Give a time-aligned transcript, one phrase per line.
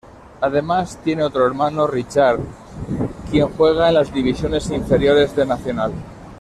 [0.41, 2.39] Además, tiene otro hermano, Richard,
[3.29, 5.91] quien juega en las divisiones inferiores de Nacional.